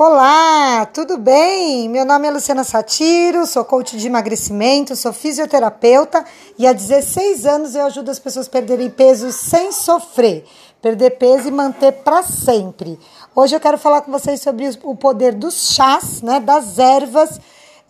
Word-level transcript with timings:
Olá, 0.00 0.86
tudo 0.86 1.18
bem? 1.18 1.88
Meu 1.88 2.04
nome 2.04 2.28
é 2.28 2.30
Luciana 2.30 2.62
Satiro, 2.62 3.44
sou 3.44 3.64
coach 3.64 3.96
de 3.96 4.06
emagrecimento, 4.06 4.94
sou 4.94 5.12
fisioterapeuta 5.12 6.24
e 6.56 6.68
há 6.68 6.72
16 6.72 7.44
anos 7.44 7.74
eu 7.74 7.84
ajudo 7.84 8.08
as 8.08 8.20
pessoas 8.20 8.46
a 8.46 8.50
perderem 8.50 8.90
peso 8.90 9.32
sem 9.32 9.72
sofrer, 9.72 10.44
perder 10.80 11.18
peso 11.18 11.48
e 11.48 11.50
manter 11.50 11.90
para 11.90 12.22
sempre. 12.22 12.96
Hoje 13.34 13.56
eu 13.56 13.60
quero 13.60 13.76
falar 13.76 14.02
com 14.02 14.12
vocês 14.12 14.40
sobre 14.40 14.70
o 14.84 14.94
poder 14.94 15.34
dos 15.34 15.72
chás, 15.74 16.22
né, 16.22 16.38
das 16.38 16.78
ervas 16.78 17.40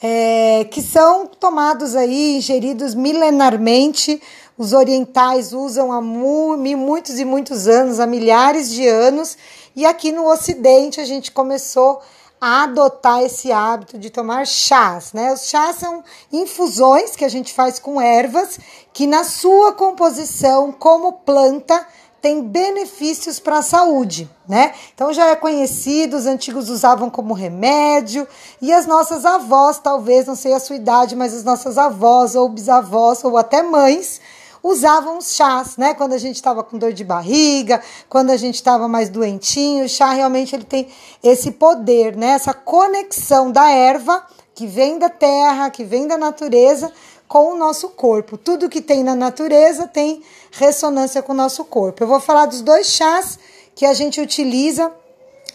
é, 0.00 0.64
que 0.70 0.80
são 0.80 1.27
tomados 1.27 1.95
aí, 1.95 2.36
ingeridos 2.36 2.95
milenarmente. 2.95 4.18
Os 4.59 4.72
orientais 4.72 5.52
usam 5.52 5.93
há 5.93 6.00
mu 6.00 6.56
muitos 6.56 7.20
e 7.20 7.25
muitos 7.25 7.68
anos, 7.68 8.00
há 8.00 8.07
milhares 8.07 8.68
de 8.68 8.84
anos, 8.88 9.38
e 9.77 9.86
aqui 9.86 10.11
no 10.11 10.29
Ocidente 10.29 11.00
a 11.00 11.04
gente 11.04 11.30
começou 11.30 12.00
a 12.40 12.64
adotar 12.64 13.22
esse 13.22 13.52
hábito 13.52 13.96
de 13.96 14.11
tomar 14.11 14.44
chás, 14.49 15.13
né? 15.13 15.32
Os 15.32 15.49
chás 15.49 15.76
são 15.76 16.02
infusões 16.32 17.14
que 17.14 17.25
a 17.25 17.29
gente 17.29 17.52
faz 17.52 17.79
com 17.79 18.00
ervas 18.00 18.58
que 18.93 19.07
na 19.07 19.22
sua 19.22 19.72
composição 19.72 20.72
como 20.72 21.13
planta 21.13 21.86
tem 22.21 22.43
benefícios 22.43 23.38
para 23.38 23.58
a 23.58 23.63
saúde, 23.63 24.29
né? 24.49 24.75
Então 24.93 25.13
já 25.13 25.29
é 25.29 25.36
conhecido, 25.36 26.16
os 26.16 26.27
antigos 26.27 26.68
usavam 26.68 27.08
como 27.08 27.32
remédio 27.32 28.27
e 28.61 28.72
as 28.72 28.86
nossas 28.86 29.25
avós, 29.25 29.79
talvez 29.79 30.27
não 30.27 30.35
sei 30.35 30.52
a 30.52 30.58
sua 30.58 30.75
idade, 30.75 31.14
mas 31.14 31.32
as 31.32 31.44
nossas 31.44 31.79
avós 31.79 32.34
ou 32.34 32.48
bisavós 32.48 33.22
ou 33.22 33.36
até 33.36 33.62
mães 33.62 34.20
usavam 34.62 35.19
os 35.19 35.34
chás, 35.34 35.77
né? 35.77 35.94
Quando 35.94 36.12
a 36.12 36.19
gente 36.19 36.36
estava 36.36 36.62
com 36.62 36.78
dor 36.78 36.92
de 36.92 37.05
barriga, 37.05 37.83
quando 38.08 38.30
a 38.30 38.36
gente 38.36 38.56
estava 38.56 38.89
mais 38.89 39.08
doentinho, 39.08 39.84
o 39.84 39.89
chá 39.89 40.12
realmente 40.12 40.55
ele 40.55 40.64
tem 40.64 40.89
esse 41.22 41.53
poder, 41.53 42.16
né? 42.16 42.28
Essa 42.28 42.53
conexão 42.53 43.50
da 43.50 43.70
erva 43.70 44.25
que 44.55 44.66
vem 44.66 44.98
da 44.98 45.08
terra, 45.08 45.70
que 45.70 45.84
vem 45.84 46.06
da 46.06 46.18
natureza 46.18 46.92
com 47.28 47.52
o 47.52 47.56
nosso 47.56 47.91
corpo. 47.91 48.38
Tudo 48.38 48.68
que 48.68 48.80
tem 48.80 49.05
na 49.05 49.14
natureza 49.14 49.86
tem 49.86 50.22
ressonância 50.50 51.22
com 51.22 51.33
o 51.33 51.36
nosso 51.36 51.64
corpo. 51.64 52.02
Eu 52.02 52.08
vou 52.08 52.18
falar 52.18 52.46
dos 52.46 52.62
dois 52.62 52.86
chás 52.88 53.38
que 53.74 53.84
a 53.84 53.92
gente 53.92 54.20
utiliza 54.20 54.90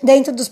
dentro 0.02 0.33
dos, 0.33 0.50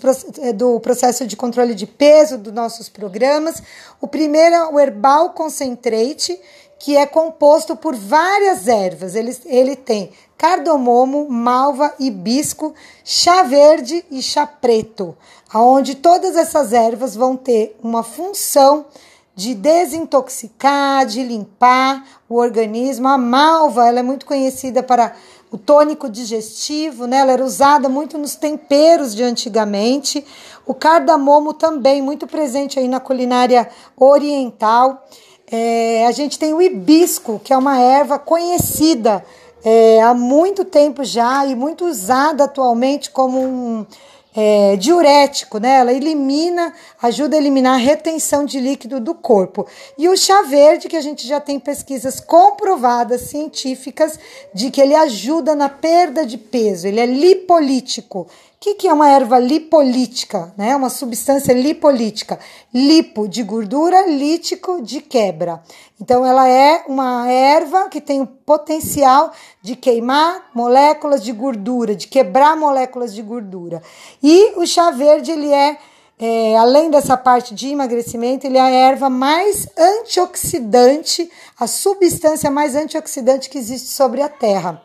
do 0.54 0.80
processo 0.80 1.26
de 1.26 1.36
controle 1.36 1.74
de 1.74 1.86
peso 1.86 2.38
dos 2.38 2.52
nossos 2.52 2.88
programas. 2.88 3.62
O 4.00 4.08
primeiro 4.08 4.54
é 4.54 4.66
o 4.66 4.80
Herbal 4.80 5.30
Concentrate, 5.30 6.38
que 6.82 6.96
é 6.96 7.06
composto 7.06 7.76
por 7.76 7.94
várias 7.94 8.66
ervas. 8.66 9.14
Ele, 9.14 9.36
ele 9.46 9.76
tem 9.76 10.10
cardamomo, 10.36 11.28
malva, 11.30 11.94
hibisco, 11.96 12.74
chá 13.04 13.44
verde 13.44 14.04
e 14.10 14.20
chá 14.20 14.44
preto, 14.44 15.16
aonde 15.52 15.94
todas 15.94 16.34
essas 16.34 16.72
ervas 16.72 17.14
vão 17.14 17.36
ter 17.36 17.78
uma 17.80 18.02
função 18.02 18.86
de 19.32 19.54
desintoxicar, 19.54 21.06
de 21.06 21.22
limpar 21.22 22.04
o 22.28 22.34
organismo. 22.34 23.06
A 23.06 23.16
malva, 23.16 23.86
ela 23.86 24.00
é 24.00 24.02
muito 24.02 24.26
conhecida 24.26 24.82
para 24.82 25.14
o 25.52 25.58
tônico 25.58 26.10
digestivo, 26.10 27.06
né? 27.06 27.18
Ela 27.18 27.32
era 27.32 27.44
usada 27.44 27.88
muito 27.88 28.18
nos 28.18 28.34
temperos 28.34 29.14
de 29.14 29.22
antigamente. 29.22 30.26
O 30.66 30.74
cardamomo 30.74 31.54
também 31.54 32.02
muito 32.02 32.26
presente 32.26 32.80
aí 32.80 32.88
na 32.88 32.98
culinária 32.98 33.68
oriental. 33.96 35.06
É, 35.54 36.06
a 36.06 36.12
gente 36.12 36.38
tem 36.38 36.54
o 36.54 36.62
hibisco, 36.62 37.38
que 37.44 37.52
é 37.52 37.58
uma 37.58 37.78
erva 37.78 38.18
conhecida 38.18 39.22
é, 39.62 40.00
há 40.00 40.14
muito 40.14 40.64
tempo 40.64 41.04
já 41.04 41.44
e 41.44 41.54
muito 41.54 41.84
usada 41.84 42.44
atualmente 42.44 43.10
como 43.10 43.38
um 43.38 43.86
é, 44.34 44.76
diurético, 44.76 45.58
né? 45.58 45.76
Ela 45.76 45.92
elimina, 45.92 46.72
ajuda 47.02 47.36
a 47.36 47.38
eliminar 47.38 47.74
a 47.74 47.82
retenção 47.82 48.44
de 48.44 48.58
líquido 48.58 49.00
do 49.00 49.14
corpo. 49.14 49.66
E 49.98 50.08
o 50.08 50.16
chá 50.16 50.42
verde, 50.42 50.88
que 50.88 50.96
a 50.96 51.00
gente 51.02 51.26
já 51.26 51.40
tem 51.40 51.60
pesquisas 51.60 52.20
comprovadas 52.20 53.22
científicas 53.22 54.18
de 54.54 54.70
que 54.70 54.80
ele 54.80 54.94
ajuda 54.94 55.54
na 55.54 55.68
perda 55.68 56.24
de 56.24 56.38
peso, 56.38 56.86
ele 56.86 57.00
é 57.00 57.06
lipolítico 57.06 58.26
que, 58.62 58.76
que 58.76 58.86
é 58.86 58.92
uma 58.92 59.08
erva 59.10 59.40
lipolítica? 59.40 60.54
Né? 60.56 60.76
Uma 60.76 60.88
substância 60.88 61.52
lipolítica. 61.52 62.38
Lipo 62.72 63.26
de 63.26 63.42
gordura, 63.42 64.06
lítico 64.06 64.80
de 64.80 65.00
quebra. 65.00 65.60
Então, 66.00 66.24
ela 66.24 66.48
é 66.48 66.84
uma 66.86 67.28
erva 67.28 67.88
que 67.88 68.00
tem 68.00 68.20
o 68.20 68.26
potencial 68.26 69.32
de 69.60 69.74
queimar 69.74 70.48
moléculas 70.54 71.24
de 71.24 71.32
gordura, 71.32 71.96
de 71.96 72.06
quebrar 72.06 72.56
moléculas 72.56 73.12
de 73.12 73.20
gordura. 73.20 73.82
E 74.22 74.52
o 74.56 74.66
chá 74.66 74.90
verde, 74.90 75.32
ele 75.32 75.52
é, 75.52 75.78
é 76.18 76.56
além 76.56 76.90
dessa 76.90 77.16
parte 77.16 77.54
de 77.54 77.68
emagrecimento, 77.68 78.46
ele 78.46 78.58
é 78.58 78.60
a 78.60 78.70
erva 78.70 79.10
mais 79.10 79.66
antioxidante, 79.76 81.30
a 81.58 81.66
substância 81.66 82.50
mais 82.50 82.76
antioxidante 82.76 83.50
que 83.50 83.58
existe 83.58 83.88
sobre 83.88 84.22
a 84.22 84.28
Terra. 84.28 84.82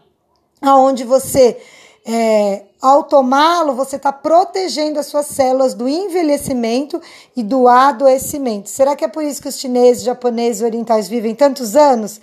Aonde 0.61 1.03
você 1.03 1.57
é, 2.03 2.63
ao 2.81 3.03
tomá-lo, 3.03 3.73
você 3.73 3.97
está 3.97 4.13
protegendo 4.13 4.99
as 4.99 5.07
suas 5.07 5.27
células 5.27 5.73
do 5.73 5.87
envelhecimento 5.89 7.01
e 7.35 7.43
do 7.43 7.67
adoecimento. 7.67 8.69
Será 8.69 8.95
que 8.95 9.03
é 9.03 9.07
por 9.07 9.23
isso 9.23 9.41
que 9.41 9.49
os 9.49 9.59
chineses, 9.59 10.03
japoneses 10.03 10.61
e 10.61 10.65
orientais 10.65 11.07
vivem 11.07 11.35
tantos 11.35 11.75
anos? 11.75 12.21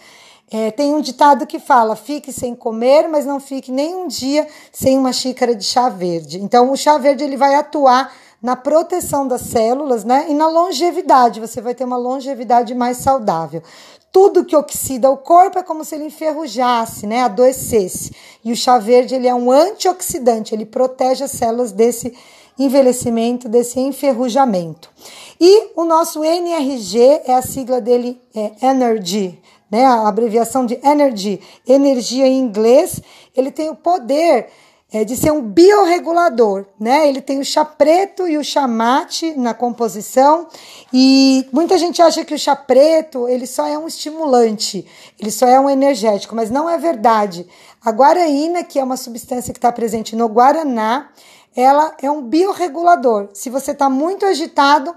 É, 0.50 0.70
tem 0.70 0.94
um 0.94 1.00
ditado 1.00 1.46
que 1.46 1.58
fala: 1.58 1.96
fique 1.96 2.32
sem 2.32 2.54
comer, 2.54 3.08
mas 3.08 3.26
não 3.26 3.40
fique 3.40 3.72
nem 3.72 3.94
um 3.94 4.06
dia 4.06 4.46
sem 4.72 4.98
uma 4.98 5.12
xícara 5.12 5.54
de 5.54 5.64
chá 5.64 5.88
verde. 5.88 6.40
Então, 6.40 6.70
o 6.70 6.76
chá 6.76 6.98
verde 6.98 7.24
ele 7.24 7.36
vai 7.36 7.54
atuar 7.54 8.12
na 8.42 8.54
proteção 8.54 9.26
das 9.26 9.40
células, 9.40 10.04
né? 10.04 10.26
E 10.28 10.34
na 10.34 10.48
longevidade, 10.48 11.40
você 11.40 11.62
vai 11.62 11.74
ter 11.74 11.84
uma 11.84 11.96
longevidade 11.96 12.74
mais 12.74 12.98
saudável. 12.98 13.62
Tudo 14.12 14.44
que 14.44 14.54
oxida 14.54 15.10
o 15.10 15.16
corpo 15.16 15.58
é 15.58 15.62
como 15.62 15.84
se 15.84 15.94
ele 15.94 16.04
enferrujasse, 16.04 17.06
né? 17.06 17.22
Adoecesse. 17.22 18.14
E 18.44 18.52
o 18.52 18.56
chá 18.56 18.78
verde 18.78 19.14
ele 19.14 19.26
é 19.26 19.34
um 19.34 19.50
antioxidante, 19.50 20.54
ele 20.54 20.66
protege 20.66 21.24
as 21.24 21.30
células 21.30 21.72
desse 21.72 22.14
envelhecimento, 22.58 23.48
desse 23.48 23.80
enferrujamento. 23.80 24.90
E 25.40 25.70
o 25.74 25.84
nosso 25.84 26.22
NRG 26.22 27.22
é 27.24 27.34
a 27.34 27.42
sigla 27.42 27.80
dele 27.80 28.20
é 28.34 28.52
Energy, 28.62 29.40
né? 29.74 29.84
A 29.86 30.06
abreviação 30.06 30.64
de 30.64 30.78
Energy, 30.84 31.40
energia 31.66 32.28
em 32.28 32.38
inglês. 32.38 33.00
Ele 33.36 33.50
tem 33.50 33.70
o 33.70 33.74
poder 33.74 34.46
é, 34.92 35.04
de 35.04 35.16
ser 35.16 35.32
um 35.32 35.42
biorregulador, 35.42 36.66
né? 36.78 37.08
Ele 37.08 37.20
tem 37.20 37.40
o 37.40 37.44
chá 37.44 37.64
preto 37.64 38.28
e 38.28 38.38
o 38.38 38.44
chá 38.44 38.68
mate 38.68 39.36
na 39.36 39.52
composição 39.52 40.46
e 40.92 41.44
muita 41.52 41.76
gente 41.76 42.00
acha 42.00 42.24
que 42.24 42.32
o 42.32 42.38
chá 42.38 42.54
preto 42.54 43.26
ele 43.26 43.48
só 43.48 43.66
é 43.66 43.76
um 43.76 43.88
estimulante, 43.88 44.86
ele 45.18 45.32
só 45.32 45.48
é 45.48 45.58
um 45.58 45.68
energético, 45.68 46.36
mas 46.36 46.52
não 46.52 46.70
é 46.70 46.78
verdade. 46.78 47.44
A 47.84 47.90
guaraína, 47.90 48.62
que 48.62 48.78
é 48.78 48.84
uma 48.84 48.96
substância 48.96 49.52
que 49.52 49.58
está 49.58 49.72
presente 49.72 50.14
no 50.14 50.28
guaraná, 50.28 51.10
ela 51.56 51.96
é 52.00 52.08
um 52.08 52.22
biorregulador. 52.22 53.28
Se 53.34 53.50
você 53.50 53.72
está 53.72 53.90
muito 53.90 54.24
agitado, 54.24 54.94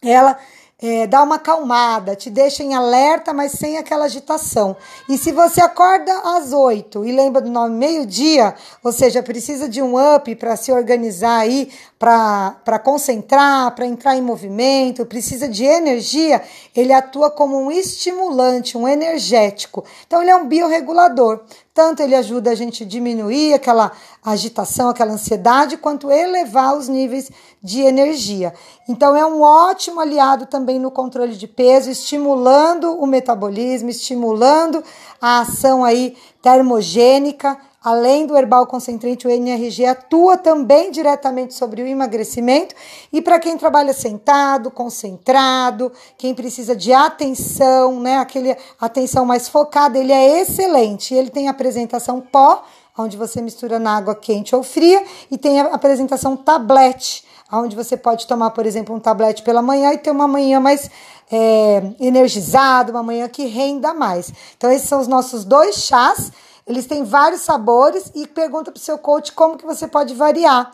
ela 0.00 0.38
é, 0.78 1.06
dá 1.06 1.22
uma 1.22 1.36
acalmada, 1.36 2.14
te 2.14 2.28
deixa 2.28 2.62
em 2.62 2.74
alerta, 2.74 3.32
mas 3.32 3.52
sem 3.52 3.78
aquela 3.78 4.04
agitação. 4.04 4.76
E 5.08 5.16
se 5.16 5.32
você 5.32 5.62
acorda 5.62 6.12
às 6.36 6.52
oito 6.52 7.02
e 7.02 7.12
lembra 7.12 7.40
do 7.40 7.50
nome 7.50 7.74
meio-dia, 7.76 8.54
ou 8.84 8.92
seja, 8.92 9.22
precisa 9.22 9.68
de 9.68 9.80
um 9.80 9.94
up 10.14 10.34
para 10.36 10.54
se 10.54 10.70
organizar 10.70 11.38
aí, 11.38 11.72
para 11.98 12.78
concentrar, 12.84 13.74
para 13.74 13.86
entrar 13.86 14.16
em 14.16 14.20
movimento, 14.20 15.06
precisa 15.06 15.48
de 15.48 15.64
energia, 15.64 16.42
ele 16.74 16.92
atua 16.92 17.30
como 17.30 17.58
um 17.58 17.70
estimulante, 17.70 18.76
um 18.76 18.86
energético. 18.86 19.82
Então, 20.06 20.20
ele 20.20 20.30
é 20.30 20.36
um 20.36 20.46
biorregulador. 20.46 21.40
Tanto 21.76 22.02
ele 22.02 22.14
ajuda 22.14 22.52
a 22.52 22.54
gente 22.54 22.84
a 22.84 22.86
diminuir 22.86 23.52
aquela 23.52 23.92
agitação, 24.24 24.88
aquela 24.88 25.12
ansiedade, 25.12 25.76
quanto 25.76 26.10
elevar 26.10 26.74
os 26.74 26.88
níveis 26.88 27.30
de 27.62 27.82
energia. 27.82 28.54
Então, 28.88 29.14
é 29.14 29.26
um 29.26 29.42
ótimo 29.42 30.00
aliado 30.00 30.46
também 30.46 30.78
no 30.78 30.90
controle 30.90 31.36
de 31.36 31.46
peso, 31.46 31.90
estimulando 31.90 32.98
o 32.98 33.06
metabolismo, 33.06 33.90
estimulando 33.90 34.82
a 35.20 35.40
ação 35.40 35.84
aí 35.84 36.16
termogênica, 36.40 37.58
Além 37.86 38.26
do 38.26 38.36
herbal 38.36 38.66
concentrante, 38.66 39.28
o 39.28 39.30
NRG 39.30 39.86
atua 39.86 40.36
também 40.36 40.90
diretamente 40.90 41.54
sobre 41.54 41.80
o 41.80 41.86
emagrecimento 41.86 42.74
e 43.12 43.22
para 43.22 43.38
quem 43.38 43.56
trabalha 43.56 43.92
sentado, 43.92 44.72
concentrado, 44.72 45.92
quem 46.18 46.34
precisa 46.34 46.74
de 46.74 46.92
atenção, 46.92 48.00
né, 48.00 48.18
aquele 48.18 48.56
atenção 48.80 49.24
mais 49.24 49.48
focada, 49.48 49.96
ele 49.96 50.10
é 50.10 50.40
excelente. 50.40 51.14
Ele 51.14 51.30
tem 51.30 51.46
apresentação 51.46 52.20
pó, 52.20 52.64
onde 52.98 53.16
você 53.16 53.40
mistura 53.40 53.78
na 53.78 53.96
água 53.96 54.16
quente 54.16 54.56
ou 54.56 54.64
fria, 54.64 55.04
e 55.30 55.38
tem 55.38 55.60
a 55.60 55.66
apresentação 55.66 56.36
tablete, 56.36 57.24
onde 57.52 57.76
você 57.76 57.96
pode 57.96 58.26
tomar, 58.26 58.50
por 58.50 58.66
exemplo, 58.66 58.96
um 58.96 58.98
tablete 58.98 59.44
pela 59.44 59.62
manhã 59.62 59.92
e 59.92 59.98
ter 59.98 60.10
uma 60.10 60.26
manhã 60.26 60.58
mais 60.58 60.90
é, 61.30 61.84
energizada, 62.00 62.90
uma 62.90 63.04
manhã 63.04 63.28
que 63.28 63.46
renda 63.46 63.94
mais. 63.94 64.32
Então, 64.56 64.72
esses 64.72 64.88
são 64.88 65.00
os 65.00 65.06
nossos 65.06 65.44
dois 65.44 65.76
chás 65.76 66.32
eles 66.66 66.86
têm 66.86 67.04
vários 67.04 67.42
sabores 67.42 68.10
e 68.14 68.26
pergunta 68.26 68.72
para 68.72 68.78
o 68.78 68.82
seu 68.82 68.98
coach 68.98 69.32
como 69.32 69.56
que 69.56 69.64
você 69.64 69.86
pode 69.86 70.14
variar 70.14 70.72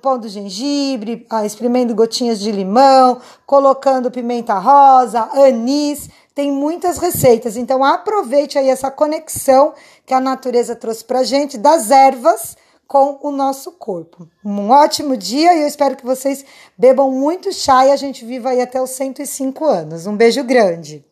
pondo 0.00 0.28
gengibre, 0.28 1.26
ah, 1.28 1.44
espremendo 1.44 1.94
gotinhas 1.94 2.40
de 2.40 2.50
limão, 2.50 3.20
colocando 3.46 4.10
pimenta 4.10 4.58
rosa, 4.58 5.28
anis. 5.32 6.08
Tem 6.34 6.50
muitas 6.52 6.98
receitas, 6.98 7.56
então 7.56 7.84
aproveite 7.84 8.58
aí 8.58 8.68
essa 8.68 8.90
conexão 8.90 9.74
que 10.06 10.14
a 10.14 10.20
natureza 10.20 10.74
trouxe 10.76 11.04
pra 11.04 11.24
gente 11.24 11.58
das 11.58 11.90
ervas 11.90 12.56
com 12.86 13.18
o 13.22 13.30
nosso 13.30 13.72
corpo. 13.72 14.28
Um 14.44 14.70
ótimo 14.70 15.16
dia 15.16 15.54
e 15.54 15.62
eu 15.62 15.66
espero 15.66 15.96
que 15.96 16.06
vocês 16.06 16.44
bebam 16.76 17.10
muito 17.10 17.52
chá 17.52 17.86
e 17.86 17.90
a 17.90 17.96
gente 17.96 18.24
viva 18.24 18.50
aí 18.50 18.62
até 18.62 18.80
os 18.80 18.90
105 18.90 19.64
anos. 19.64 20.06
Um 20.06 20.16
beijo 20.16 20.42
grande. 20.44 21.04